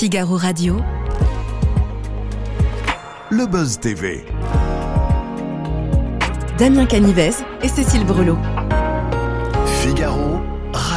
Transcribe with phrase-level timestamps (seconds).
[0.00, 0.80] Figaro Radio.
[3.28, 4.24] Le Buzz TV.
[6.56, 8.38] Damien Canivez et Cécile Brelot.
[9.82, 10.39] Figaro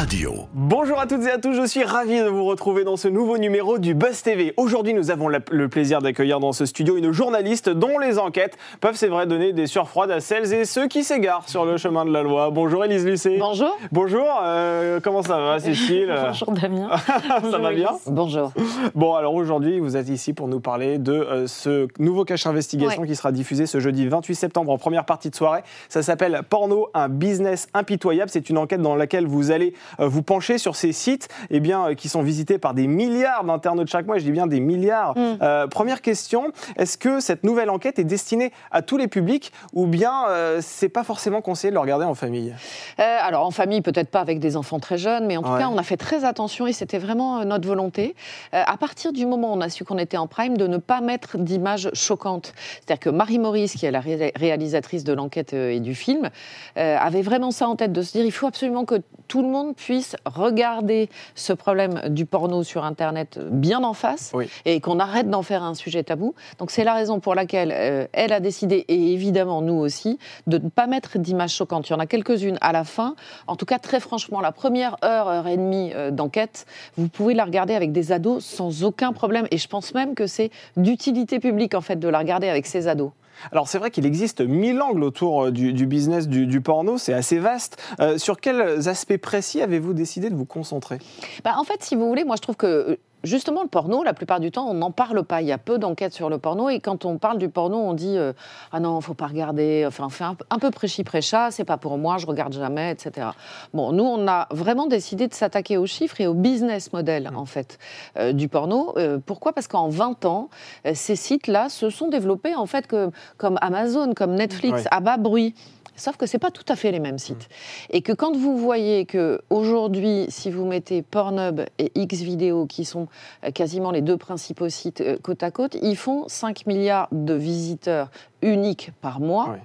[0.04, 0.34] Radio.
[0.52, 3.38] Bonjour à toutes et à tous, je suis ravi de vous retrouver dans ce nouveau
[3.38, 4.52] numéro du Buzz TV.
[4.58, 8.58] Aujourd'hui, nous avons la- le plaisir d'accueillir dans ce studio une journaliste dont les enquêtes
[8.82, 12.04] peuvent, c'est vrai, donner des surfroides à celles et ceux qui s'égarent sur le chemin
[12.04, 12.50] de la loi.
[12.50, 13.38] Bonjour Élise Lucet.
[13.38, 13.78] Bonjour.
[13.92, 16.90] Bonjour, euh, comment ça va Cécile Bonjour Damien.
[17.50, 18.52] Ça va bien Bonjour.
[18.94, 23.00] Bon, alors aujourd'hui, vous êtes ici pour nous parler de euh, ce nouveau cache investigation
[23.00, 23.08] Ouais.
[23.08, 25.62] qui sera diffusé ce jeudi 28 septembre en première partie de soirée.
[25.88, 28.28] Ça s'appelle Porno, un business impitoyable.
[28.30, 31.88] C'est une enquête dans laquelle vous allez euh, vous pencher sur ces sites eh bien,
[31.90, 34.18] euh, qui sont visités par des milliards d'internautes chaque mois.
[34.18, 35.16] Je dis bien des milliards.
[35.16, 35.38] Mm.
[35.42, 39.86] Euh, première question, est-ce que cette nouvelle enquête est destinée à tous les publics ou
[39.86, 42.54] bien euh, c'est pas forcément conseillé de le regarder en famille?
[42.98, 45.60] Euh, alors en famille, peut-être pas avec des enfants très jeunes, mais en tout Ouais.
[45.60, 48.14] cas, on a fait très attention et c'était vraiment euh, notre volonté.
[48.54, 50.78] Euh, à partir du moment où on a su qu'on était en prime, de ne
[50.78, 52.52] pas mettre d'images choquantes.
[52.80, 56.30] C'est-à-dire que Marie Maurice, qui est la ré- réalisatrice de l'enquête euh, et du film,
[56.76, 58.96] euh, avait vraiment ça en tête de se dire il faut absolument que
[59.28, 64.48] tout le monde puisse regarder ce problème du porno sur Internet bien en face Oui.
[64.64, 66.34] et qu'on arrête d'en faire un sujet tabou.
[66.58, 70.56] Donc c'est la raison pour laquelle euh, elle a décidé, et évidemment nous aussi, de
[70.56, 71.90] ne pas mettre d'images choquantes.
[71.90, 73.14] Il y en a quelques-unes à la fin.
[73.46, 76.64] En tout cas, très franchement, la première heure, heure et demie euh, d'enquête,
[76.96, 79.46] vous pouvez la regarder avec des ados sans aucun problème.
[79.50, 82.88] Et je pense même que c'est d'utilité publique, en fait, de la regarder avec ces
[82.88, 83.10] ados.
[83.52, 87.12] Alors c'est vrai qu'il existe mille angles autour euh, du, business du, du porno, c'est
[87.12, 87.82] assez vaste.
[88.00, 90.98] Euh, sur quels aspects précis avez-vous décidé de vous concentrer?
[91.44, 94.14] Bah, en fait, si vous voulez, moi je trouve que euh, justement le porno, la
[94.14, 95.42] plupart du temps, on n'en parle pas.
[95.42, 97.92] Il y a peu d'enquêtes sur le porno et quand on parle du porno, on
[97.94, 98.32] dit euh,
[98.70, 99.84] ah non, faut pas regarder.
[99.86, 102.92] Enfin, on fait un, un peu prêchi prêcha, c'est pas pour moi, je regarde jamais,
[102.92, 103.28] etc.
[103.72, 107.46] Bon, nous, on a vraiment décidé de s'attaquer aux chiffres et au business model en
[107.46, 107.78] fait
[108.18, 108.94] euh, du porno.
[108.96, 109.52] Euh, pourquoi?
[109.52, 110.48] Parce qu'en 20 ans,
[110.94, 115.54] ces sites-là se sont développés en fait que- comme Amazon, comme Netflix, à bas bruit.
[115.96, 117.48] Sauf que c'est pas tout à fait les mêmes sites.
[117.90, 123.08] Et que quand vous voyez que aujourd'hui, si vous mettez Pornhub et Xvideo, qui sont
[123.44, 127.34] euh, quasiment les deux principaux sites euh, côte à côte, ils font 5 milliards de
[127.34, 128.10] visiteurs
[128.42, 129.56] uniques par mois.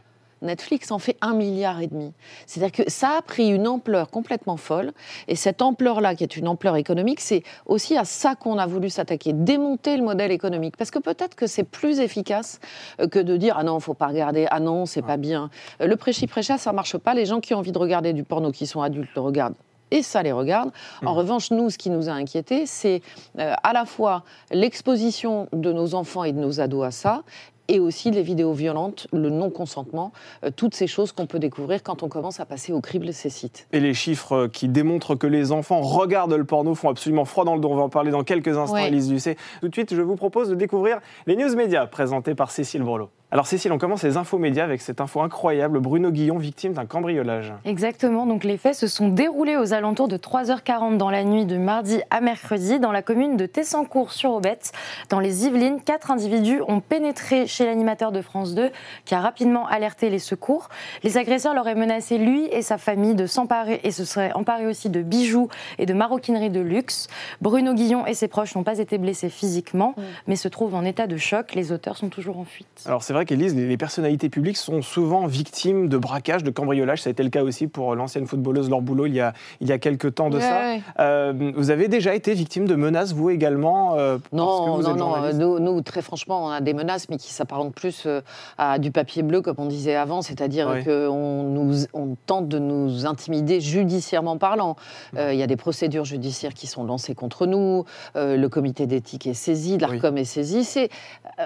[0.42, 2.14] Netflix en fait un milliard et demi.
[2.46, 4.92] C'est-à-dire que ça a pris une ampleur complètement folle.
[5.28, 8.90] Et cette ampleur-là, qui est une ampleur économique, c'est aussi à ça qu'on a voulu
[8.90, 10.78] s'attaquer, démonter le modèle économique.
[10.78, 12.60] Parce que peut-être que c'est plus efficace
[13.00, 15.50] euh, que de dire ah non, faut pas regarder, ah non, c'est pas bien.
[15.82, 17.14] Euh, Le prêchi prêcha, ça marche pas.
[17.14, 19.56] Les gens qui ont envie de regarder du porno, qui sont adultes, le regardent.
[19.92, 20.72] Et ça les regarde.
[21.04, 23.02] En revanche, nous, ce qui nous a inquiétés, c'est
[23.40, 27.24] euh, à la fois l'exposition de nos enfants et de nos ados à ça,
[27.70, 30.12] et aussi les vidéos violentes, le non-consentement,
[30.44, 33.30] euh, toutes ces choses qu'on peut découvrir quand on commence à passer au crible ces
[33.30, 33.68] sites.
[33.72, 37.46] Et les chiffres euh, qui démontrent que les enfants regardent le porno font absolument froid
[37.46, 37.70] dans le dos.
[37.70, 38.88] On va en parler dans quelques instants, Ouais.
[38.88, 39.38] Elise Lucet.
[39.62, 43.10] Tout de suite, je vous propose de découvrir les news médias présentés par Cécile Brelot.
[43.32, 45.80] Alors Cécile, on commence les infos médias avec cette info incroyable.
[45.80, 47.54] Bruno Guillon, victime d'un cambriolage.
[47.64, 51.58] Exactement, donc les faits se sont déroulés aux alentours de 3h40 dans la nuit de
[51.58, 54.72] mardi à mercredi dans la commune de Tessancourt-sur-Aubette.
[55.10, 58.72] Dans les Yvelines, quatre individus ont pénétré chez l'animateur de France 2
[59.06, 60.68] qui a rapidement alerté les secours.
[61.04, 64.90] Les agresseurs l'auraient menacé lui et sa famille de s'emparer et se seraient emparés aussi
[64.90, 67.06] de bijoux et de maroquinerie de luxe.
[67.42, 69.94] Bruno Guillon et ses proches n'ont pas été blessés physiquement
[70.26, 71.54] mais se trouvent en état de choc.
[71.54, 72.82] Les auteurs sont toujours en fuite.
[72.88, 77.02] Alors c'est vrai qu'Élise, les les personnalités publiques sont souvent victimes de braquages, de cambriolage.
[77.02, 79.68] Ça a été le cas aussi pour l'ancienne footballeuse Laure Boulot il y a, il
[79.68, 80.60] y a quelques temps de Ouais, ça.
[80.62, 80.82] ouais.
[81.00, 84.84] Euh, vous avez déjà été victime de menaces, vous également euh, parce que Non, vous
[84.84, 85.58] non, êtes non.
[85.58, 88.22] Nous, nous, très franchement, on a des menaces, mais qui s'apparentent plus euh,
[88.58, 90.84] à du papier bleu, comme on disait avant, c'est-à-dire Ouais.
[90.84, 94.76] qu'on nous, on tente de nous intimider judiciairement parlant.
[95.18, 98.86] Euh, Il y a des procédures judiciaires qui sont lancées contre nous, euh, le comité
[98.88, 100.64] d'éthique est saisi, l'ARCOM est saisi.
[100.64, 100.90] C'est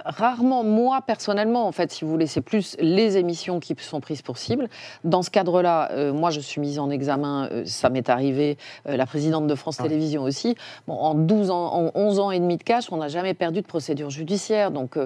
[0.06, 4.22] rarement moi, personnellement, en fait, si vous voulez, c'est plus les émissions qui sont prises
[4.22, 4.68] pour cible.
[5.04, 8.58] Dans ce cadre-là, euh, moi, je suis mise en examen, euh, ça m'est arrivé,
[8.88, 9.88] euh, la présidente de France Ouais.
[9.88, 10.56] Télévisions aussi.
[10.88, 13.62] Bon, en 12 ans, en 11 ans et demi de cash, on n'a jamais perdu
[13.62, 14.72] de procédure judiciaire.
[14.72, 14.98] Donc,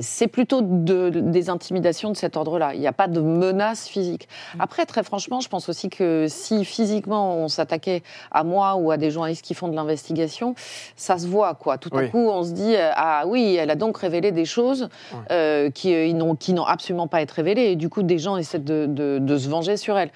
[0.00, 2.74] c'est plutôt de- des intimidations de cet ordre-là.
[2.74, 4.28] Il n'y a pas de menace physique.
[4.58, 8.96] Après, très franchement, je pense aussi que si physiquement on s'attaquait à moi ou à
[8.96, 10.54] des journalistes qui font de l'investigation,
[10.96, 11.78] ça se voit, quoi.
[11.78, 12.10] Tout à Oui.
[12.10, 14.88] coup, on se dit ah oui, elle a donc révélé des choses
[15.30, 15.70] Ouais.
[15.74, 17.72] qui, qui n'ont absolument pas à être révélées.
[17.72, 20.10] Et du coup, des gens essaient de, de- de se venger sur elle.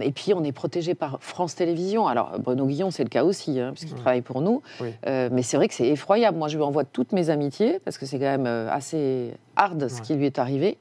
[0.00, 2.06] Et puis, on est protégé par France Télévisions.
[2.06, 4.62] Alors, Bruno Guillon, c'est le cas aussi, hein, puisqu'il travaille pour nous.
[4.80, 4.90] Oui.
[5.08, 6.38] Euh, mais c'est vrai que c'est effroyable.
[6.38, 9.88] Moi, je lui envoie toutes mes amitiés, parce que c'est quand même euh, assez, hard
[9.88, 10.78] ce qui lui est arrivé.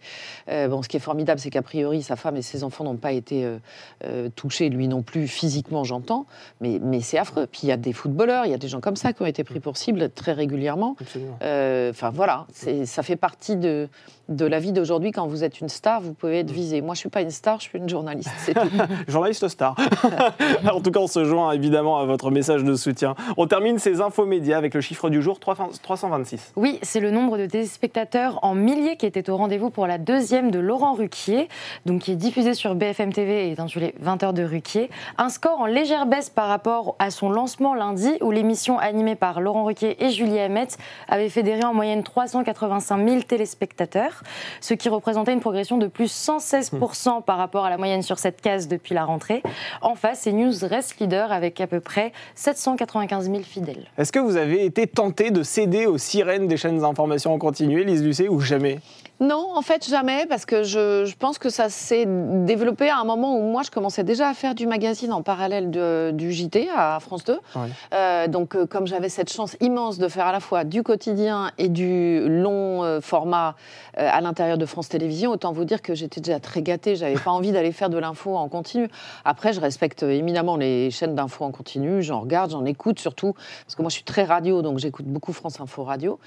[0.50, 2.95] Euh, bon, ce qui est formidable, c'est qu'a priori, sa femme et ses enfants n'ont
[2.95, 3.57] pas été euh,
[4.06, 6.25] euh, touchés, lui non plus, physiquement, j'entends.
[6.62, 7.47] Mais, mais c'est affreux.
[7.51, 9.25] Puis il y a des footballeurs, il y a des gens comme ça qui ont
[9.25, 10.95] été pris pour cible très régulièrement.
[11.01, 11.38] Absolument.
[11.41, 12.45] Euh, Enfin voilà,
[12.85, 13.89] ça fait partie de,
[14.29, 15.12] de la vie d'aujourd'hui.
[15.12, 16.81] Quand vous êtes une star, vous pouvez être visé.
[16.81, 18.29] Moi, je suis pas une star, je suis une journaliste.
[19.07, 19.75] Journaliste star.
[20.71, 23.15] en tout cas, on se joint évidemment à votre message de soutien.
[23.38, 26.53] On termine ces infos médias avec le chiffre du jour 326.
[26.56, 30.52] Oui, c'est le nombre de téléspectateurs en milliers qui était au rendez-vous pour la deuxième
[30.52, 31.48] de Laurent Ruquier,
[31.86, 34.90] donc qui est diffusée sur BFM TV et est intitulée 20 heures de Ruquier.
[35.18, 39.40] Un score en légère baisse par rapport à son lancement lundi, où l'émission animée par
[39.40, 40.68] Laurent Ruquier et Julie Hamet
[41.08, 44.24] avait fédéré en moyenne 385 000 téléspectateurs,
[44.60, 48.42] ce qui représentait une progression de plus 116% par rapport à la moyenne sur cette
[48.42, 49.44] case depuis la rentrée.
[49.81, 53.86] En face, CNews reste leader avec à peu près 795 000 fidèles.
[53.98, 57.86] Est-ce que vous avez été tenté de céder aux sirènes des chaînes d'information en continu,
[57.86, 58.80] Lise Lucet, ou jamais jamais.
[59.19, 63.04] Non, en fait, jamais, parce que je, je pense que ça s'est développé à un
[63.04, 66.69] moment où moi, je commençais déjà à faire du magazine en parallèle de- du JT
[66.75, 67.34] à France 2.
[67.56, 67.62] Ouais.
[67.94, 71.52] Euh, donc, euh, comme j'avais cette chance immense de faire à la fois du quotidien
[71.58, 73.56] et du long euh, format
[73.98, 76.96] euh, à l'intérieur de France Télévisions, autant vous dire que j'étais déjà très gâtée.
[76.96, 78.88] J'avais pas envie d'aller faire de l'info en continu.
[79.25, 82.04] Après, je respecte éminemment les chaînes d'info en continu.
[82.04, 83.34] J'en regarde, j'en écoute surtout,
[83.66, 86.20] parce que moi, je suis très radio, donc j'écoute beaucoup France Info Radio.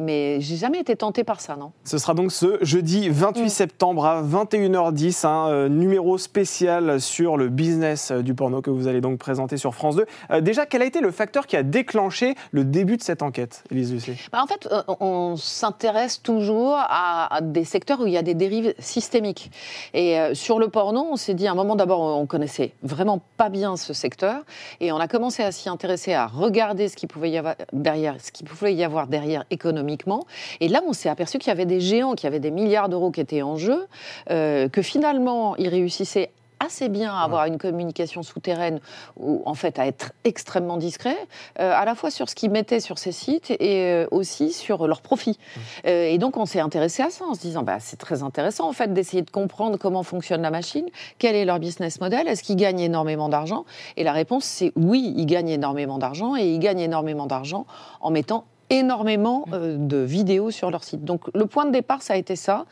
[0.00, 1.72] Mais j'ai jamais été tentée par ça, non.
[1.84, 3.48] Ce sera donc ce jeudi 28 Mm.
[3.48, 8.86] septembre à 21h10, un euh, numéro spécial sur le business euh, du porno que vous
[8.86, 10.06] allez donc présenter sur France 2.
[10.30, 13.64] Euh, déjà, quel a été le facteur qui a déclenché le début de cette enquête,
[13.72, 14.14] Elise Lucet?
[14.30, 14.68] Bah, en fait,
[15.00, 19.50] on s'intéresse toujours à, à des secteurs où il y a des dérives systémiques.
[19.92, 23.20] Et euh, sur le porno, on s'est dit à un moment d'abord, on connaissait vraiment
[23.36, 24.42] pas bien ce secteur,
[24.78, 28.14] et on a commencé à s'y intéresser, à regarder ce qu'il pouvait y avoir derrière,
[28.20, 30.24] ce qu'il pouvait y avoir derrière économiquement.
[30.60, 32.88] Et là, on s'est aperçu qu'il y avait des géants, qu'il y avait des milliards
[32.88, 33.86] d'euros qui étaient en jeu,
[34.30, 36.30] euh, que finalement, ils réussissaient
[36.60, 38.80] assez bien à avoir une communication souterraine
[39.16, 41.16] ou en fait à être extrêmement discret,
[41.60, 44.86] euh, à la fois sur ce qu'ils mettaient sur ces sites et euh, aussi sur
[44.86, 45.38] leurs profits.
[45.86, 48.68] Euh, et donc on s'est intéressé à ça en se disant bah, c'est très intéressant
[48.68, 50.86] en fait d'essayer de comprendre comment fonctionne la machine,
[51.18, 53.64] quel est leur business model, est-ce qu'ils gagnent énormément d'argent?
[53.96, 57.66] Et la réponse c'est oui, ils gagnent énormément d'argent et ils gagnent énormément d'argent
[58.00, 61.04] en mettant énormément euh, de vidéos sur leur site.
[61.04, 62.66] Donc le point de départ ça a été ça.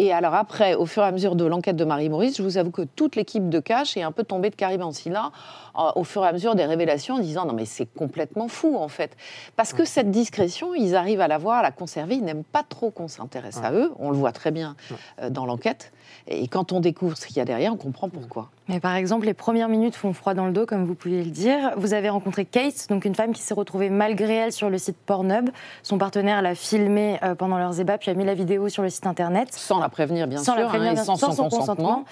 [0.00, 2.70] Et alors après, au fur et à mesure de l'enquête de Marie-Maurice, je vous avoue
[2.70, 5.32] que toute l'équipe de Cash est un peu tombée de Caribancilla
[5.76, 8.76] euh, au fur et à mesure des révélations en disant non mais c'est complètement fou
[8.76, 9.16] en fait.
[9.56, 12.62] Parce que cette discrétion, ils arrivent à la voir, à la conserver, ils n'aiment pas
[12.62, 14.76] trop qu'on s'intéresse à eux, on le voit très bien
[15.20, 15.92] euh, dans l'enquête.
[16.28, 18.50] Et quand on découvre ce qu'il y a derrière, on comprend pourquoi.
[18.68, 21.30] Mais par exemple, les premières minutes font froid dans le dos, comme vous pouviez le
[21.30, 21.72] dire.
[21.76, 24.96] Vous avez rencontré Kate, donc une femme qui s'est retrouvée malgré elle sur le site
[25.06, 25.48] Pornhub.
[25.82, 28.90] Son partenaire l'a filmée euh, pendant leurs ébats, puis a mis la vidéo sur le
[28.90, 29.48] site internet.
[29.52, 32.04] Sans la prévenir bien sans sûr, la prévenir, hein, bien sans, sûr, son, consentement.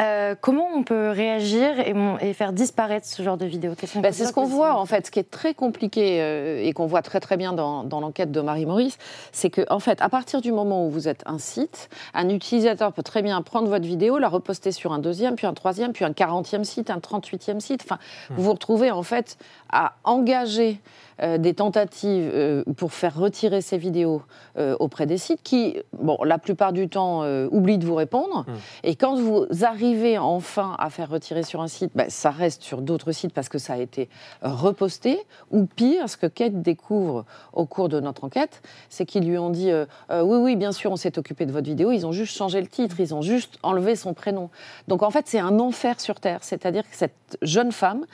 [0.00, 1.74] Euh, comment on peut réagir
[2.20, 3.72] et, faire disparaître ce genre de vidéo?
[3.96, 5.06] Ben, c'est ce qu'on voit en fait.
[5.06, 8.30] Ce qui est très compliqué euh, et qu'on voit très très bien dans, dans l'enquête
[8.30, 8.98] de Marie-Maurice,
[9.32, 12.92] c'est que en fait, à partir du moment où vous êtes un site, un utilisateur
[12.92, 16.04] peut très bien prendre votre vidéo, la reposter sur un deuxième, puis un troisième, puis
[16.04, 17.82] un quarantième site, un trente-huitième site.
[17.82, 17.98] Enfin,
[18.30, 19.38] vous vous retrouvez en fait
[19.70, 20.78] à engager
[21.22, 24.20] euh, des tentatives euh, pour faire retirer ces vidéos
[24.58, 28.44] euh, auprès des sites qui, bon, la plupart du temps, oublient de vous répondre.
[28.82, 32.82] Et quand vous arrivez enfin à faire retirer sur un site, ben, ça reste sur
[32.82, 34.08] d'autres sites parce que ça a été
[34.42, 35.18] reposté.
[35.50, 39.50] Ou pire, ce que Kate découvre au cours de notre enquête, c'est qu'ils lui ont
[39.50, 39.70] dit
[40.10, 41.92] Oui, oui, bien sûr, on s'est occupé de votre vidéo.
[41.92, 44.50] Ils ont juste changé le titre, ils ont juste enlevé son prénom.
[44.88, 46.40] Donc en fait, c'est un enfer sur Terre.
[46.42, 48.04] C'est-à-dire que cette jeune femme,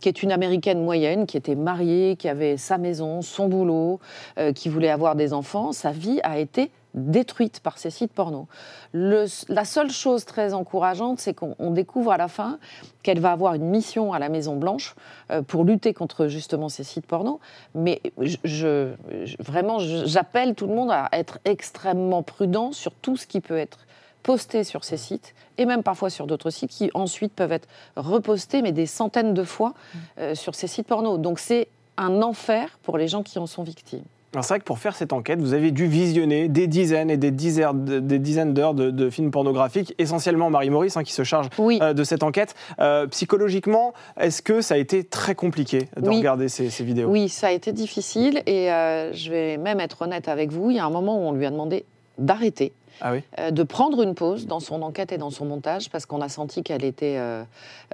[0.00, 4.00] qui est une américaine moyenne, qui était mariée, qui avait sa maison, son boulot,
[4.38, 8.48] euh, qui voulait avoir des enfants, sa vie a été détruite par ces sites porno.
[8.92, 12.58] La seule chose très encourageante, c'est qu'on on découvre à la fin
[13.02, 14.94] qu'elle va avoir une mission à la Maison Blanche
[15.30, 17.40] euh, pour lutter contre justement ces sites porno.
[17.74, 18.92] Mais je,
[19.38, 23.78] vraiment, j'appelle tout le monde à être extrêmement prudent sur tout ce qui peut être
[24.22, 28.62] posté sur ces sites et même parfois sur d'autres sites qui ensuite peuvent être repostés,
[28.62, 29.74] mais des centaines de fois
[30.18, 31.18] euh, sur ces sites porno.
[31.18, 34.04] Donc c'est un enfer pour les gens qui en sont victimes.
[34.34, 37.16] Alors c'est vrai que pour faire cette enquête, vous avez dû visionner des dizaines et
[37.16, 41.24] des dizaines, de- des dizaines d'heures de, de films pornographiques, essentiellement Marie-Maurice hein, qui se
[41.24, 41.78] charge Oui.
[41.80, 42.54] euh, de cette enquête.
[42.78, 46.18] Euh, psychologiquement, est-ce que ça a été très compliqué de Oui.
[46.18, 47.08] regarder ces, ces vidéos?
[47.08, 50.70] Oui, ça a été difficile et euh, je vais même être honnête avec vous.
[50.70, 51.86] Il y a un moment où on lui a demandé
[52.18, 56.06] d'arrêter, Ah euh, de prendre une pause dans son enquête et dans son montage parce
[56.06, 57.42] qu'on a senti qu'elle était euh,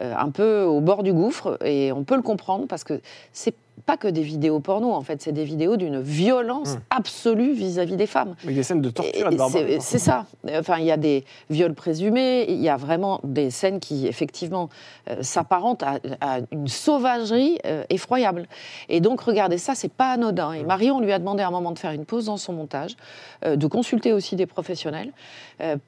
[0.03, 3.01] euh, un peu au bord du gouffre et on peut le comprendre parce que
[3.33, 3.55] c'est
[3.87, 6.81] pas que des vidéos porno, en fait, c'est des vidéos d'une violence Mmh.
[6.91, 8.35] absolue vis-à-vis des femmes.
[8.45, 10.27] Avec des scènes de torture et, Et c'est- ça.
[10.59, 14.69] Enfin, il y a des viols présumés, il y a vraiment des scènes qui, effectivement,
[15.11, 18.47] euh, s'apparentent à, à une sauvagerie euh, effroyable.
[18.89, 20.53] Et donc, regardez ça, c'est pas anodin.
[20.53, 22.97] Et Marion lui a demandé à un moment de faire une pause dans son montage,
[23.45, 25.13] euh, de consulter aussi des professionnels,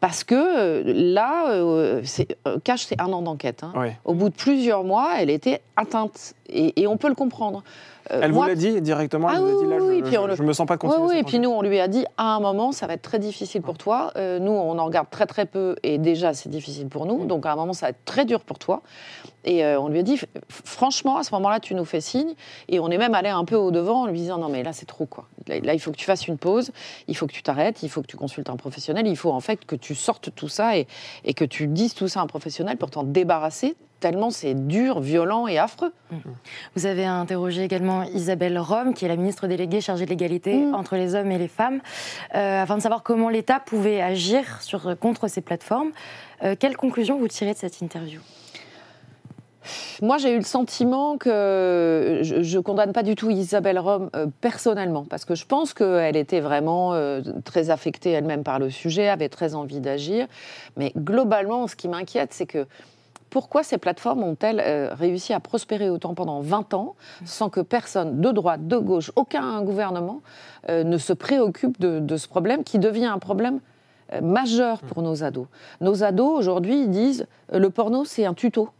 [0.00, 3.62] parce que là, c'est- Cash, c'est un an d'enquête.
[3.64, 3.72] hein.
[4.04, 6.34] Au bout de plusieurs mois, elle était atteinte.
[6.48, 7.62] Et, et on peut le comprendre.
[8.12, 10.00] Euh, Elle moi, vous l'a dit directement Elle Ah vous a dit oui, là, oui,
[10.04, 11.04] je, je- le- je me sens pas continuer.
[11.08, 13.18] oui, et puis nous, on lui a dit, à un moment, ça va être très
[13.18, 14.12] difficile pour toi.
[14.16, 17.24] Euh, nous, on en regarde très très peu, et déjà, c'est difficile pour nous.
[17.26, 18.82] Donc, à un moment, ça va être très dur pour toi.
[19.44, 20.20] Et euh, on lui a dit,
[20.64, 22.34] franchement, à ce moment-là, tu nous fais signe.
[22.68, 24.86] Et on est même allé un peu au-devant en lui disant, non, mais là, c'est
[24.86, 25.24] trop, quoi.
[25.48, 26.70] Là, là, il faut que tu fasses une pause,
[27.08, 29.40] il faut que tu t'arrêtes, il faut que tu consultes un professionnel, il faut en
[29.40, 30.86] fait que tu sortes tout ça et,
[31.24, 35.00] et que tu dises tout ça à un professionnel pour t'en débarrasser, tellement c'est dur,
[35.00, 35.92] violent et affreux.
[36.74, 40.74] Vous avez interrogé également Isabelle Rome, qui est la ministre déléguée chargée de l'égalité Mm.
[40.74, 41.80] entre les hommes et les femmes,
[42.34, 45.90] euh, afin de savoir comment l'État pouvait agir sur, contre ces plateformes.
[46.42, 48.20] Euh, quelle conclusion vous tirez de cette interview?
[50.00, 54.26] Moi, j'ai eu le sentiment que je ne condamne pas du tout Isabelle Rome euh,
[54.40, 59.08] personnellement, parce que je pense qu'elle était vraiment euh, très affectée elle-même par le sujet,
[59.08, 60.28] avait très envie d'agir.
[60.76, 62.66] Mais globalement, ce qui m'inquiète, c'est que
[63.30, 68.20] pourquoi ces plateformes ont-elles euh, réussi à prospérer autant pendant 20 ans sans que personne,
[68.20, 70.22] de droite, de gauche, aucun gouvernement
[70.68, 73.60] euh, ne se préoccupe de, de ce problème qui devient un problème
[74.12, 75.46] euh, majeur pour nos ados?
[75.80, 78.70] Nos ados, aujourd'hui, ils disent le porno, c'est un tuto.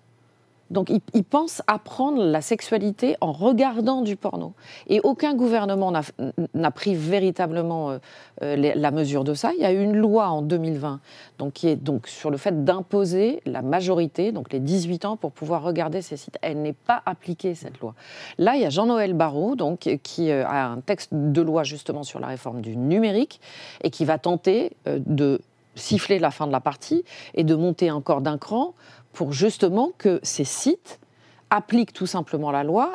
[0.71, 4.53] Donc ils, ils pensent apprendre la sexualité en regardant du porno.
[4.89, 7.99] Et aucun gouvernement n'a- pris véritablement euh,
[8.43, 9.53] euh, la mesure de ça.
[9.55, 11.01] Il y a eu une loi en 2020
[11.39, 15.63] donc, qui est sur le fait d'imposer la majorité, donc les 18 ans, pour pouvoir
[15.63, 16.39] regarder ces sites.
[16.43, 17.95] Elle n'est pas appliquée, cette loi.
[18.39, 22.03] Là, il y a Jean-Noël Barrot donc, qui euh, a un texte de loi justement
[22.03, 23.41] sur la réforme du numérique
[23.83, 25.41] et qui va tenter de
[25.75, 27.05] siffler la fin de la partie
[27.35, 28.75] et de monter encore d'un cran
[29.17, 31.01] pour justement que ces sites
[31.49, 32.93] appliquent tout simplement la loi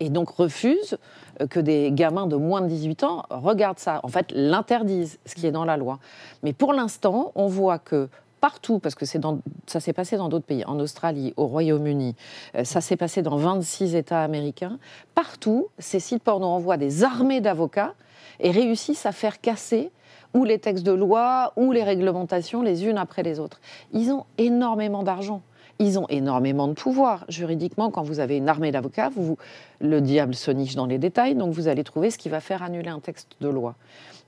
[0.00, 0.96] et donc refusent
[1.42, 4.00] euh, que des gamins de moins de 18 ans regardent ça.
[4.02, 5.98] En fait, l'interdisent, ce qui est dans la loi.
[6.42, 8.08] Mais pour l'instant, on voit que
[8.40, 12.16] partout, parce que ça s'est passé dans d'autres pays, en Australie, au Royaume-Uni,
[12.54, 14.78] euh, ça s'est passé dans 26 États américains,
[15.14, 17.92] partout, ces sites porno envoient des armées d'avocats
[18.40, 19.90] et réussissent à faire casser
[20.32, 23.60] ou les textes de loi ou les réglementations les unes après les autres.
[23.92, 25.42] Ils ont énormément d'argent.
[25.78, 27.24] Ils ont énormément de pouvoir.
[27.28, 29.36] Juridiquement, quand vous avez une armée d'avocats, vous,
[29.80, 32.62] le diable se niche dans les détails, donc vous allez trouver ce qui va faire
[32.62, 33.74] annuler un texte de loi.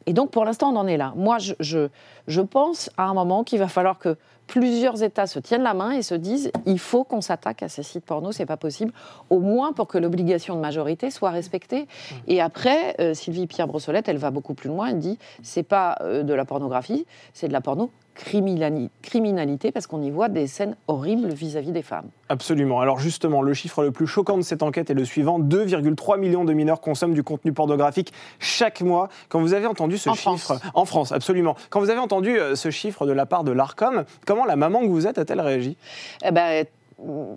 [0.06, 1.12] Et donc, pour l'instant, on en est là.
[1.16, 4.16] Moi, je, pense à un moment qu'il va falloir que
[4.46, 7.82] plusieurs États se tiennent la main et se disent il faut qu'on s'attaque à ces
[7.82, 8.92] sites porno, c'est pas possible,
[9.28, 11.86] au moins pour que l'obligation de majorité soit respectée.
[12.26, 15.96] Et après, euh, Sylvie Pierre Brossolette, elle va beaucoup plus loin, elle dit c'est pas
[16.00, 17.90] euh, de la pornographie, c'est de la porno
[18.24, 22.08] criminalité parce qu'on y voit des scènes horribles vis-à-vis des femmes.
[22.28, 22.80] Absolument.
[22.80, 26.44] Alors justement, le chiffre le plus choquant de cette enquête est le suivant 2,3 millions
[26.44, 29.08] de mineurs consomment du contenu pornographique chaque mois.
[29.28, 30.62] Quand vous avez entendu ce En chiffre France.
[30.74, 31.56] en France, absolument.
[31.70, 34.80] Quand vous avez entendu euh, ce chiffre de la part de l'Arcom, comment la maman
[34.80, 35.76] que vous êtes a-t-elle réagi?
[36.24, 36.64] Eh ben,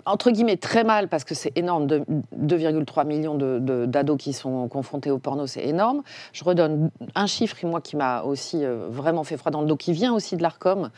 [0.04, 2.04] entre guillemets, très mal, parce que c'est énorme, de-
[2.36, 6.02] 2,3 millions d'ados qui sont confrontés au porno, c'est énorme.
[6.32, 9.76] Je redonne un chiffre, moi, qui m'a aussi euh, vraiment fait froid dans le dos,
[9.76, 10.90] qui vient aussi de l'ARCOM.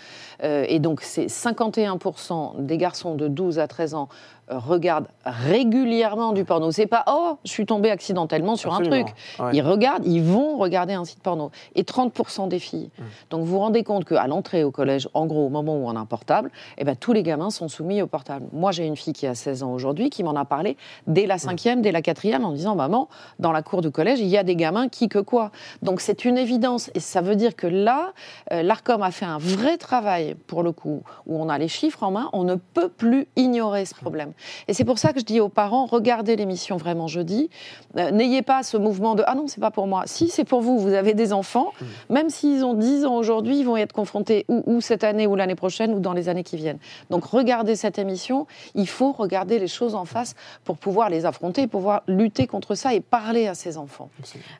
[0.42, 4.08] Euh, et donc, c'est 51% des garçons de 12 à 13 ans
[4.48, 6.70] regardent régulièrement du porno.
[6.70, 9.08] C'est pas, oh, je suis tombé accidentellement sur un truc.
[9.38, 9.50] Ouais.
[9.52, 11.50] Ils regardent, ils vont regarder un site porno.
[11.74, 12.90] Et 30% des filles.
[12.98, 13.02] Mmh.
[13.30, 15.96] Donc vous vous rendez compte qu'à l'entrée au collège, en gros, au moment où on
[15.96, 18.46] a un portable, eh ben, tous les gamins sont soumis au portable.
[18.52, 20.76] Moi, j'ai une fille qui a 16 ans aujourd'hui qui m'en a parlé
[21.06, 24.28] dès la cinquième, dès la quatrième, en disant Maman, dans la cour du collège, il
[24.28, 25.50] y a des gamins qui que quoi.
[25.82, 26.90] Donc c'est une évidence.
[26.94, 28.12] Et ça veut dire que là,
[28.52, 32.02] euh, l'ARCOM a fait un vrai travail, pour le coup, où on a les chiffres
[32.02, 32.28] en main.
[32.32, 34.32] On ne peut plus ignorer ce problème.
[34.68, 37.50] Et c'est pour ça que je dis aux parents regardez l'émission vraiment jeudi.
[37.96, 40.02] Euh, N'ayez pas ce mouvement de Ah non, c'est pas pour moi.
[40.06, 40.78] Si, c'est pour vous.
[40.78, 41.72] Vous avez des enfants.
[42.10, 45.26] Même s'ils ont 10 ans aujourd'hui, ils vont y être confrontés ou, ou cette année,
[45.26, 46.78] ou l'année prochaine, ou dans les années qui viennent.
[47.10, 48.46] Donc regardez cette émission.
[48.74, 52.94] Il faut regarder les choses en face pour pouvoir les affronter, pouvoir lutter contre ça
[52.94, 54.10] et parler à ces enfants.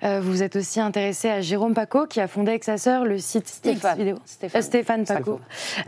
[0.03, 3.19] Euh, vous êtes aussi intéressé à Jérôme Paco, qui a fondé avec sa sœur le
[3.19, 3.93] site Stéphane.
[3.93, 4.17] X Vidéo.
[4.25, 4.61] Stéphane.
[4.61, 5.41] Euh, Stéphane Paco,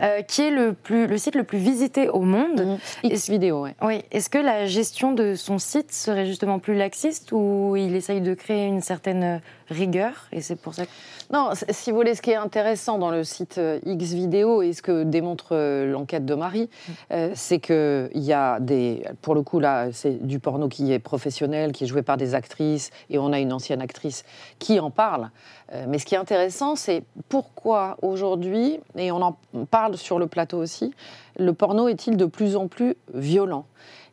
[0.03, 2.79] euh, qui est le, plus, le site le plus visité au monde.
[3.05, 3.11] Mhm.
[3.11, 3.75] X vidéo, ouais.
[3.81, 8.21] Oui, est-ce que la gestion de son site serait justement plus laxiste ou il essaye
[8.21, 10.91] de créer une certaine rigueur et c'est pour ça que...
[11.31, 14.73] Non, si vous voulez, ce qui est intéressant dans le site euh, X vidéo et
[14.73, 16.71] ce que démontre euh, l'enquête de Marie,
[17.13, 19.05] euh, c'est qu'il y a des.
[19.21, 22.35] Pour le coup, là, c'est du porno qui est professionnel, qui est joué par des
[22.35, 24.25] actrices, et on a une ancienne actrice
[24.59, 25.31] qui en parle.
[25.73, 29.37] Euh, mais ce qui est intéressant, c'est pourquoi aujourd'hui, et on en
[29.71, 30.95] parle sur le plateau aussi,
[31.39, 33.67] le porno est-il de plus en plus violent?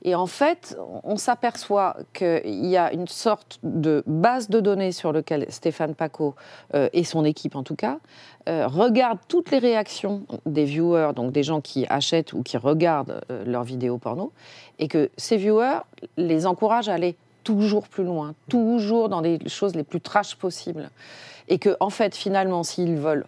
[0.04, 5.12] Et en fait, on s'aperçoit qu'il y a une sorte de base de données sur
[5.12, 6.36] laquelle Stéphane Paco
[6.76, 7.98] euh, et son équipe en tout cas
[8.48, 13.22] euh, regardent toutes les réactions des viewers, donc des gens qui achètent ou qui regardent
[13.46, 14.32] leurs vidéos porno,
[14.78, 15.80] et que ces viewers
[16.18, 17.16] les encouragent à aller
[17.46, 20.90] toujours plus loin, toujours dans les choses les plus trash possibles.
[21.48, 23.26] Et que, en fait, finalement, s'ils veulent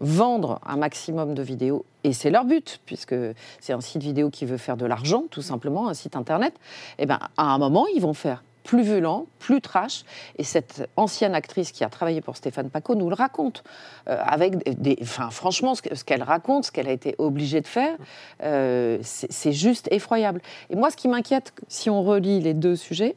[0.00, 3.14] vendre un maximum de vidéos, et c'est leur but, puisque
[3.60, 6.54] c'est un site vidéo qui veut faire de l'argent, tout simplement, un site internet,
[6.98, 10.02] et ben, à un moment, ils vont faire plus violent, plus trash.
[10.38, 13.62] Et cette ancienne actrice qui a travaillé pour Stéphane Paco nous le raconte.
[14.08, 17.60] Euh, avec des, enfin, franchement, ce que- ce qu'elle raconte, ce qu'elle a été obligée
[17.60, 17.96] de faire,
[18.42, 20.40] euh, c'est juste effroyable.
[20.70, 23.14] Et moi, ce qui m'inquiète, si on relie les deux sujets,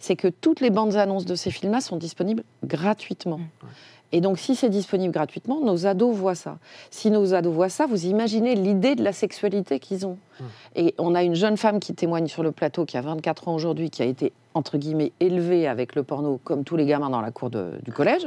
[0.00, 3.40] c'est que toutes les bandes annonces de ces films-là sont disponibles gratuitement.
[4.12, 6.58] Et donc, si c'est disponible gratuitement, nos ados voient ça.
[6.90, 10.16] Si nos ados voient ça, vous imaginez l'idée de la sexualité qu'ils ont.
[10.76, 13.54] Et on a une jeune femme qui témoigne sur le plateau, qui a 24 ans
[13.54, 17.20] aujourd'hui, qui a été, entre guillemets, élevée avec le porno, comme tous les gamins dans
[17.20, 18.26] la cour de- du collège.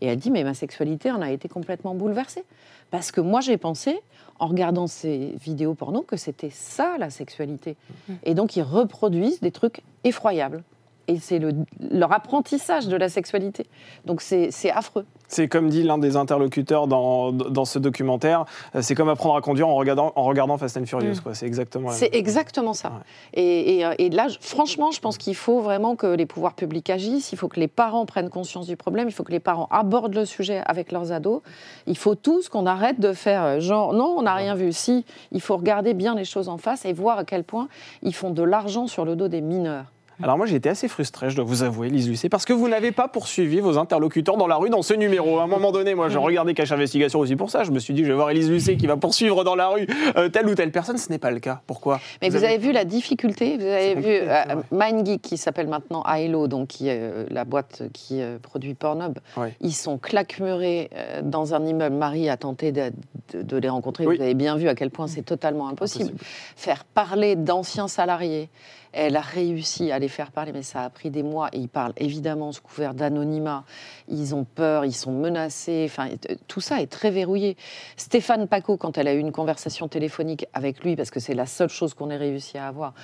[0.00, 2.44] Et elle dit, mais ma sexualité en a été complètement bouleversée.
[2.90, 4.00] Parce que moi, j'ai pensé,
[4.40, 7.76] en regardant ces vidéos porno, que c'était ça, la sexualité.
[8.24, 10.62] Et donc, ils reproduisent des trucs effroyables.
[11.08, 11.52] Et c'est le-
[11.90, 13.66] leur apprentissage de la sexualité.
[14.06, 15.04] Donc, c'est c'est affreux.
[15.28, 18.44] C'est comme dit l'un des interlocuteurs dans, dans ce documentaire,
[18.74, 21.20] euh, c'est comme apprendre à conduire en regardant, en regardant Fast and Furious.
[21.22, 21.34] quoi.
[21.34, 22.20] C'est exactement la C'est même.
[22.20, 22.88] exactement ça.
[22.90, 22.94] Ouais.
[23.42, 26.88] Et, et, euh, et là, franchement, je pense qu'il faut vraiment que les pouvoirs publics
[26.90, 29.66] agissent, il faut que les parents prennent conscience du problème, il faut que les parents
[29.70, 31.40] abordent le sujet avec leurs ados.
[31.86, 34.72] Il faut tous qu'on arrête de faire euh, genre, non, on n'a rien vu.
[34.72, 37.68] Si, il faut regarder bien les choses en face et voir à quel point
[38.02, 39.86] ils font de l'argent sur le dos des mineurs.
[40.22, 42.68] Alors moi j'ai été assez frustré, je dois vous avouer, Lise Lucet, parce que vous
[42.68, 45.38] n'avez pas poursuivi vos interlocuteurs dans la rue dans ce numéro.
[45.38, 47.64] À un moment donné, moi je regardais Cache Investigation aussi pour ça.
[47.64, 49.86] Je me suis dit, je vais voir Elise Lucet qui va poursuivre dans la rue
[50.16, 50.98] euh, telle ou telle personne.
[50.98, 51.60] Ce n'est pas le cas.
[51.66, 52.00] Pourquoi?
[52.22, 52.58] Mais vous, avez...
[52.58, 54.44] vu la difficulté, vous avez vu euh.
[54.70, 59.18] MindGeek qui s'appelle maintenant Aelo, donc qui est euh, la boîte qui produit Pornhub.
[59.60, 60.90] Ils sont claquemurés
[61.22, 61.96] dans un immeuble.
[61.96, 62.92] Marie a tenté de,
[63.32, 64.06] de- de les rencontrer.
[64.06, 64.16] Oui.
[64.16, 66.04] Vous avez bien vu à quel point c'est totalement impossible.
[66.10, 66.24] Impossible.
[66.56, 68.48] Faire parler d'anciens salariés.
[68.96, 71.48] Elle a réussi à les faire parler, mais ça a pris des mois.
[71.52, 73.64] Et ils parlent évidemment sous couvert d'anonymat.
[74.08, 75.86] Ils ont peur, ils sont menacés.
[75.88, 77.56] Enfin, t- tout ça est très verrouillé.
[77.96, 81.46] Stéphane Paco, quand elle a eu une conversation téléphonique avec lui, parce que c'est la
[81.46, 82.94] seule chose qu'on ait réussi à avoir,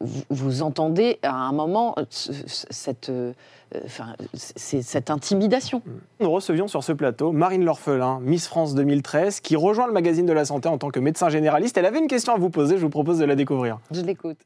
[0.00, 3.32] vous, vous entendez à un moment euh, ce- ce- cette, euh,
[3.74, 5.82] euh, enfin, c'est- cette intimidation.
[6.20, 10.32] Nous recevions sur ce plateau Marine L'Orphelin, Miss France 2013, qui rejoint le magazine de
[10.32, 11.78] la santé en tant que médecin généraliste.
[11.78, 13.78] Elle avait une question à vous poser, je vous propose de la découvrir.
[13.90, 14.38] Je l'écoute.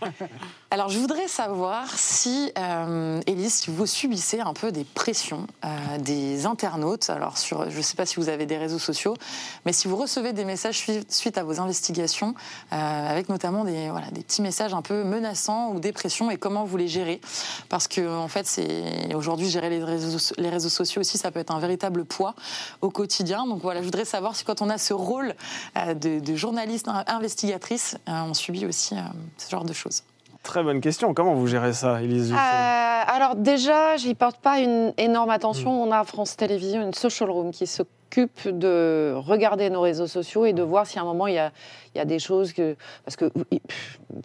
[0.70, 3.20] Alors, je voudrais savoir si, euh,
[3.68, 7.10] vous subissez un peu des pressions euh, des internautes.
[7.10, 9.16] Alors, sur, je ne sais pas si vous avez des réseaux sociaux,
[9.66, 12.34] mais si vous recevez des messages sui- suite à vos investigations,
[12.72, 16.36] euh, avec notamment des, voilà, des petits messages un peu menaçants ou des pressions, et
[16.36, 17.20] comment vous les gérez?
[17.68, 18.60] Parce que, en fait,
[19.14, 22.34] aujourd'hui, gérer les réseaux, les réseaux sociaux aussi, ça peut être un véritable poids
[22.80, 23.46] au quotidien.
[23.46, 25.34] Donc, voilà, je voudrais savoir si, quand on a ce rôle
[25.76, 28.94] euh, de, journaliste in- investigatrice, on subit aussi
[29.36, 30.02] ce genre de choses.
[30.42, 31.12] Très bonne question.
[31.12, 35.70] Comment vous gérez ça, Elise Euh, alors déjà, j'y porte pas une énorme attention.
[35.82, 37.66] On a à France Télévisions une social room qui
[38.10, 41.38] s'occupe de regarder nos réseaux sociaux et de voir si à un moment il y
[41.38, 41.52] a,
[41.94, 42.76] il y a des choses que...
[43.04, 43.30] Parce que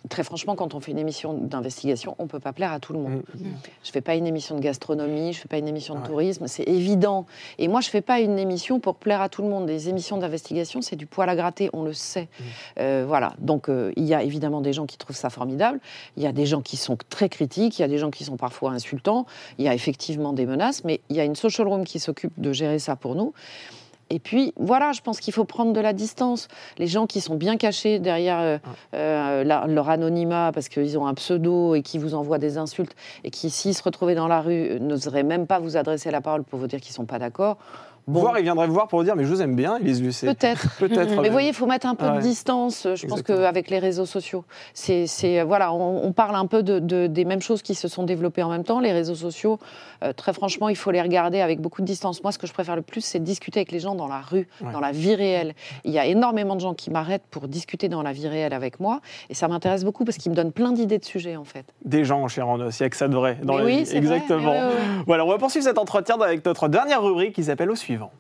[0.09, 2.99] très franchement, quand on fait une émission d'investigation, on peut pas plaire à tout le
[2.99, 3.23] monde.
[3.35, 3.45] Mm.
[3.83, 6.07] Je fais pas une émission de gastronomie, je fais pas une émission de Ouais.
[6.07, 7.25] tourisme, c'est évident.
[7.59, 9.65] Et moi, je fais pas une émission pour plaire à tout le monde.
[9.65, 12.27] Des émissions d'investigation, c'est du poil à gratter, on le sait.
[12.79, 13.33] Euh, voilà.
[13.39, 15.79] Donc, euh, il y a évidemment des gens qui trouvent ça formidable.
[16.17, 17.77] Il y a des gens qui sont très critiques.
[17.79, 19.25] Il y a des gens qui sont parfois insultants.
[19.59, 22.33] Il y a effectivement des menaces, mais il y a une social room qui s'occupe
[22.37, 23.33] de gérer ça pour nous.
[24.11, 26.47] Et puis, voilà, je pense qu'il faut prendre de la distance.
[26.77, 28.57] Les gens qui sont bien cachés derrière euh,
[28.93, 32.95] euh, la- leur anonymat parce qu'ils ont un pseudo et qui vous envoient des insultes
[33.23, 36.21] et qui, s'ils se retrouvaient dans la rue, euh, n'oseraient même pas vous adresser la
[36.21, 37.57] parole pour vous dire qu'ils ne sont pas d'accord.
[38.07, 38.19] Bon.
[38.19, 40.27] Voire, il viendrait vous voir pour vous dire, mais je vous aime bien, Élise Lucet.
[40.27, 40.75] Peut-être.
[40.79, 41.19] Peut-être.
[41.21, 42.17] Mais vous voyez, il faut mettre un peu Ouais.
[42.17, 44.45] de distance, je pense qu'avec les réseaux sociaux.
[44.75, 47.87] C'est, c'est, voilà, on, on parle un peu de, de- des mêmes choses qui se
[47.87, 48.79] sont développées en même temps.
[48.79, 49.57] Les réseaux sociaux,
[50.03, 52.21] euh, très franchement, il faut les regarder avec beaucoup de distance.
[52.21, 54.47] Moi, ce que je préfère le plus, c'est discuter avec les gens dans la rue,
[54.61, 54.71] Ouais.
[54.71, 55.55] dans la vie réelle.
[55.83, 58.79] Il y a énormément de gens qui m'arrêtent pour discuter dans la vie réelle avec
[58.79, 59.01] moi.
[59.31, 61.65] Et ça m'intéresse beaucoup parce qu'ils me donnent plein d'idées de sujets, en fait.
[61.83, 62.25] Des gens en
[62.61, 63.85] os, il n'y a que ça de vrai dans Mais la oui, vie.
[63.87, 64.17] c'est vrai.
[64.17, 64.51] Exactement.
[64.51, 65.03] Ouais, ouais.
[65.07, 68.11] Voilà, on va poursuivre cet entretien avec notre dernière rubrique qui s'appelle Au suivant suivant.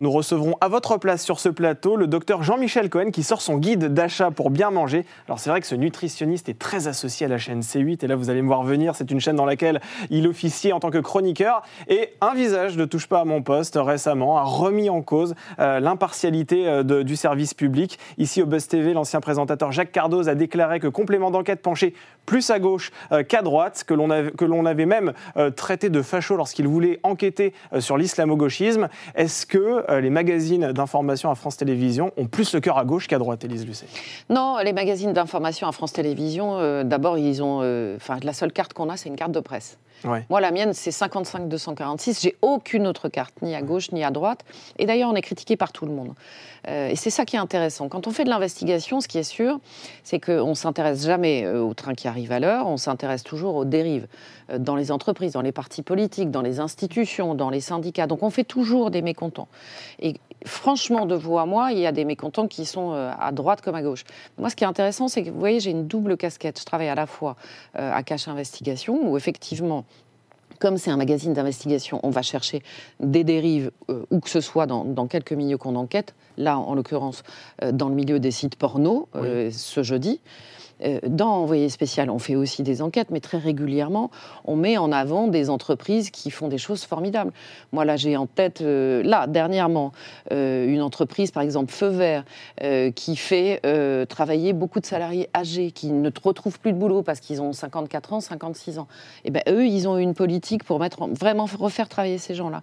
[0.00, 3.56] Nous recevrons à votre place sur ce plateau le docteur Jean-Michel Cohen qui sort son
[3.56, 5.04] guide d'achat pour bien manger.
[5.26, 8.14] Alors c'est vrai que ce nutritionniste est très associé à la chaîne C8 et là
[8.14, 9.80] vous allez me voir venir, c'est une chaîne dans laquelle
[10.10, 13.76] il officiait en tant que chroniqueur et un visage ne touche pas à mon poste
[13.76, 17.98] récemment a remis en cause euh, l'impartialité euh, du service public.
[18.18, 21.92] Ici au Buzz TV, l'ancien présentateur Jacques Cardoz a déclaré que complément d'enquête penchait
[22.24, 25.12] plus à gauche euh, qu'à droite, que l'on avait, que l'on même
[25.56, 28.88] traité de facho lorsqu'il voulait enquêter sur l'islamo-gauchisme.
[29.14, 33.06] Est-ce que euh, les magazines d'information à France Télévisions ont plus le cœur à gauche
[33.08, 33.86] qu'à droite, Élise Lucet
[34.30, 37.60] Non, les magazines d'information à France Télévisions, euh, d'abord, ils ont.
[37.62, 39.78] euh, Enfin, la seule carte qu'on a, c'est une carte de presse.
[40.04, 40.24] Ouais.
[40.30, 42.20] Moi, la mienne, c'est 55-246.
[42.22, 44.44] J'ai aucune autre carte, ni à gauche, ni à droite.
[44.78, 46.12] Et d'ailleurs, on est critiqué par tout le monde.
[46.68, 47.88] Et c'est ça qui est intéressant.
[47.88, 49.58] Quand on fait de l'investigation, ce qui est sûr,
[50.04, 53.64] c'est qu'on ne s'intéresse jamais au train qui arrive à l'heure, on s'intéresse toujours aux
[53.64, 54.06] dérives
[54.56, 58.06] dans les entreprises, dans les partis politiques, dans les institutions, dans les syndicats.
[58.06, 59.48] Donc on fait toujours des mécontents.
[60.00, 60.14] Et
[60.44, 63.60] franchement, de vous à moi, il y a des mécontents qui sont euh, à droite
[63.60, 64.04] comme à gauche.
[64.38, 66.58] Moi, ce qui est intéressant, c'est que vous voyez, j'ai une double casquette.
[66.60, 67.36] Je travaille à la fois
[67.78, 69.84] euh, à Cache Investigation, où effectivement,
[70.58, 72.62] comme c'est un magazine d'investigation, on va chercher
[73.00, 76.14] des dérives, euh, où que ce soit dans, dans quelques milieux qu'on enquête.
[76.36, 77.22] Là, en l'occurrence,
[77.62, 80.20] euh, dans le milieu des sites porno, euh, ce jeudi.
[80.84, 84.10] Euh, Dans Envoyé spécial, on fait aussi des enquêtes, mais très régulièrement,
[84.44, 87.32] on met en avant des entreprises qui font des choses formidables.
[87.72, 89.92] Moi, là, j'ai en tête, euh, là, dernièrement,
[90.32, 92.24] euh, une entreprise, par exemple Feu Vert,
[92.94, 93.60] qui fait
[94.08, 98.12] travailler beaucoup de salariés âgés qui ne retrouvent plus de boulot parce qu'ils ont 54
[98.12, 98.88] ans, 56 ans.
[99.24, 102.62] Et ben, eux, ils ont une politique pour vraiment refaire travailler ces gens-là.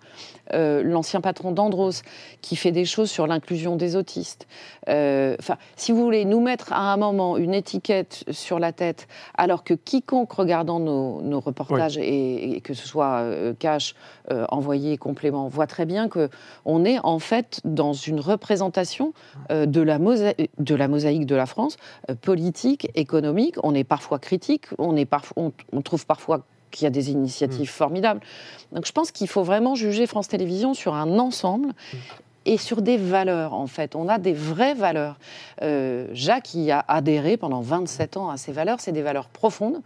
[0.53, 2.01] L'ancien patron d'Andros,
[2.41, 4.47] qui fait des choses sur l'inclusion des autistes.
[4.87, 9.63] Enfin, si vous voulez nous mettre à un moment une étiquette sur la tête, alors
[9.63, 13.95] que quiconque regardant nos, nos reportages et, et que ce soit euh, cash,
[14.31, 16.29] euh, envoyé, complément, voit très bien que
[16.65, 19.13] on est en fait dans une représentation
[19.51, 21.77] euh, de, la mosaïque, de la mosaïque de la France,
[22.21, 23.55] politique, économique.
[23.63, 27.11] On est parfois critique, on, est parfois, on, on trouve parfois qu'il y a des
[27.11, 28.19] initiatives formidables.
[28.71, 31.69] Donc je pense qu'il faut vraiment juger France Télévisions sur un ensemble
[32.45, 33.95] et sur des valeurs, en fait.
[33.95, 35.17] On a des vraies valeurs.
[35.61, 38.79] Euh, Jacques y a adhéré pendant 27 ans à ces valeurs.
[38.79, 39.81] C'est des valeurs profondes,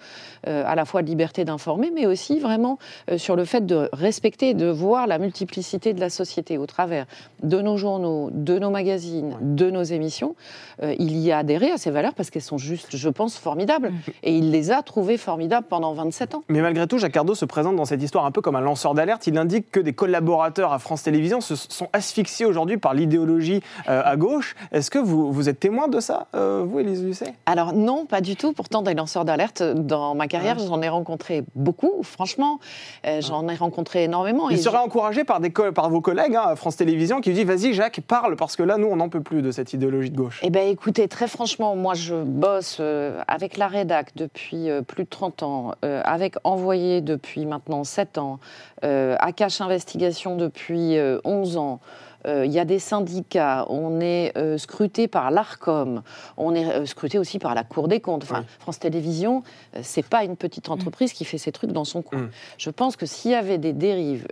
[0.48, 2.78] euh, à la fois de liberté d'informer, mais aussi vraiment
[3.10, 6.66] euh, sur le fait de respecter et de voir la multiplicité de la société au
[6.66, 7.06] travers
[7.44, 10.36] de nos journaux, de nos magazines, de nos émissions.
[10.84, 13.92] Euh, il y a adhéré à ces valeurs parce qu'elles sont juste, je pense, formidables.
[14.24, 16.44] Et il les a trouvées formidables pendant 27 ans.
[16.50, 18.94] Mais malgré tout, Jacques Cardo se présente dans cette histoire un peu comme un lanceur
[18.94, 19.28] d'alerte.
[19.28, 24.02] Il indique que des collaborateurs à France Télévisions se sont asphyxiés aujourd'hui par l'idéologie euh,
[24.04, 24.56] à gauche.
[24.72, 27.34] Est-ce que vous, vous êtes témoin de ça, euh, vous, Élise Lucet?
[27.46, 28.52] Alors non, pas du tout.
[28.54, 32.60] Pourtant, des lanceurs d'alerte, dans ma carrière, j'en ai rencontré beaucoup, franchement.
[33.06, 34.50] Euh, j'en ai rencontré énormément.
[34.50, 37.30] Il Et serait je- encouragé par, des par vos collègues hein, à France Télévisions qui
[37.30, 39.74] lui disent Vas-y, Jacques, parle, parce que là, nous, on n'en peut plus de cette
[39.74, 40.40] idéologie de gauche.
[40.44, 42.82] Eh bien, écoutez, très franchement, moi, je bosse
[43.28, 48.40] avec la rédac depuis plus de 30 ans, avec Envoyé depuis maintenant 7 ans,
[48.82, 51.80] à Cache Investigation depuis euh, 11 ans.
[52.28, 56.02] Euh, Il y a des syndicats, on est euh, scruté par l'ARCOM,
[56.38, 58.24] on est euh, scruté aussi par la Cour des comptes.
[58.24, 58.46] Enfin, Oui.
[58.60, 59.44] France Télévisions,
[59.82, 62.20] c'est pas une petite entreprise qui fait ses trucs dans son coin.
[62.24, 62.30] Mm.
[62.58, 64.28] Je pense que s'il y avait des dérives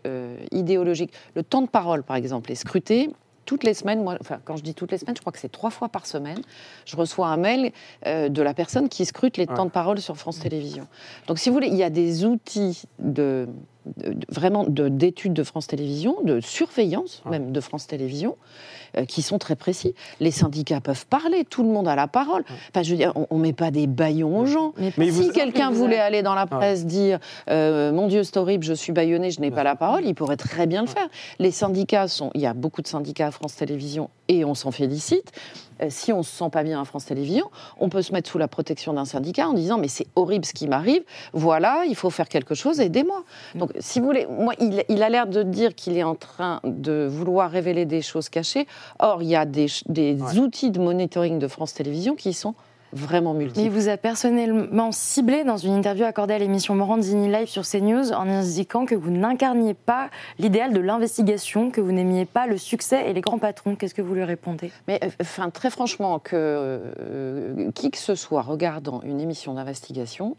[0.52, 3.10] idéologiques, le temps de parole, par exemple, est scruté
[3.46, 5.48] toutes les semaines, moi, enfin, quand je dis toutes les semaines, je crois que c'est
[5.52, 6.42] trois fois par semaine,
[6.84, 7.72] je reçois un mail
[8.06, 9.56] euh, de la personne qui scrute les Ouais.
[9.56, 10.88] temps de parole sur France Télévisions.
[11.28, 13.48] Donc, si vous voulez, il y a des outils de-
[14.30, 17.32] vraiment de- d'études de, France Télévisions, de surveillance Ouais.
[17.32, 18.36] même de France Télévisions,
[18.98, 19.94] euh, qui sont très précis.
[20.20, 22.44] Les syndicats peuvent parler, tout le monde a la parole.
[22.70, 24.74] Enfin, je veux dire, on, ne met pas des baillons aux gens.
[24.78, 27.20] Mais Mais si vous- quelqu'un voulait aller dans la presse dire
[27.50, 30.38] euh, Mon Dieu, c'est horrible, je suis baïonné, je n'ai pas la parole, il pourrait
[30.38, 31.08] très bien le faire.
[31.40, 32.32] Les syndicats sont.
[32.34, 35.32] Il y a beaucoup de syndicats à France Télévisions et on s'en félicite.
[35.82, 38.30] Euh, si on ne se sent pas bien à France Télévisions, on peut se mettre
[38.30, 41.96] sous la protection d'un syndicat en disant Mais c'est horrible ce qui m'arrive, voilà, il
[41.96, 43.24] faut faire quelque chose, aidez-moi.
[43.56, 46.60] Donc, si vous voulez, moi, il, il a l'air de dire qu'il est en train
[46.64, 48.68] de vouloir révéler des choses cachées.
[49.00, 50.40] Or, il y a des, ch- des Ouais.
[50.40, 52.56] outils de monitoring de France Télévisions qui sont
[52.94, 57.48] vraiment Mais il vous a personnellement ciblé dans une interview accordée à l'émission Morandini Live
[57.48, 62.48] sur CNews en indiquant que vous n'incarniez pas l'idéal de l'investigation, que vous n'aimiez pas
[62.48, 63.76] le succès et les grands patrons.
[63.76, 64.72] Qu'est-ce que vous lui répondez?
[64.88, 70.38] Mais euh, enfin, très franchement, que euh, qui que ce soit regardant une émission d'investigation,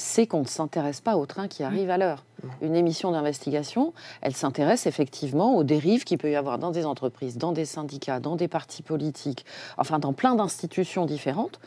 [0.00, 2.24] c'est qu'on ne s'intéresse pas au train qui arrive à l'heure.
[2.62, 7.36] Une émission d'investigation, elle s'intéresse effectivement aux dérives qu'il peut y avoir dans des entreprises,
[7.36, 9.44] dans des syndicats, dans des partis politiques,
[9.76, 11.60] enfin dans plein d'institutions différentes.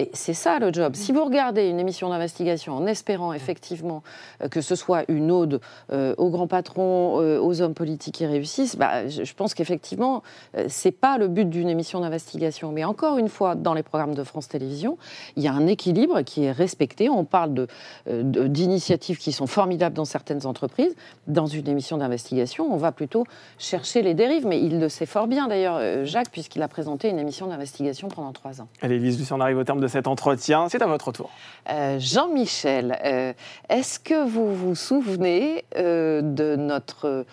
[0.00, 0.96] Et c'est ça le job.
[0.96, 4.02] Si vous regardez une émission d'investigation en espérant effectivement
[4.42, 5.60] euh, que ce soit une ode
[5.92, 10.24] euh, aux grands patrons, euh, aux hommes politiques qui réussissent, bah, je, pense qu'effectivement,
[10.56, 12.72] euh, c'est pas le but d'une émission d'investigation.
[12.72, 14.98] Mais encore une fois, dans les programmes de France Télévisions,
[15.36, 17.08] il y a un équilibre qui est respecté.
[17.08, 17.68] On parle de,
[18.08, 20.96] euh, de- d'initiatives qui sont formidables dans certaines entreprises.
[21.28, 23.24] Dans une émission d'investigation, on va plutôt
[23.58, 24.44] chercher les dérives.
[24.44, 28.32] Mais il le sait fort bien d'ailleurs, Jacques, puisqu'il a présenté une émission d'investigation pendant
[28.32, 28.66] trois ans.
[28.82, 30.68] Allez, Lise Lucien, on arrive au terme de cet entretien.
[30.68, 31.30] C'est à votre tour.
[31.70, 33.32] Euh, Jean-Michel, euh,
[33.68, 37.24] est-ce que vous vous souvenez euh, de notre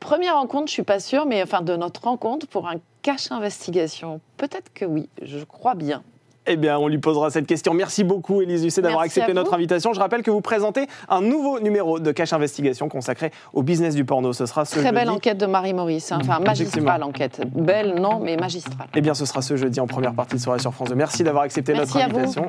[0.00, 4.20] première rencontre Je suis pas sûre, mais enfin de notre rencontre pour un cache investigation?
[4.36, 6.02] Peut-être que oui, je crois bien.
[6.50, 7.74] Eh bien, on lui posera cette question.
[7.74, 9.92] Merci beaucoup, Élise Lucet, d'avoir accepté notre invitation.
[9.92, 14.06] Je rappelle que vous présentez un nouveau numéro de Cache Investigation consacré au business du
[14.06, 14.32] porno.
[14.32, 16.18] Ce sera ce Très belle enquête de Marie Maurice, hein.
[16.22, 17.42] enfin magistrale enquête.
[17.54, 18.88] Belle, non, mais magistrale.
[18.94, 20.94] Eh bien, ce sera ce jeudi en première partie de soirée sur France 2.
[20.94, 22.16] Merci d'avoir accepté Merci notre vous.
[22.18, 22.48] invitation.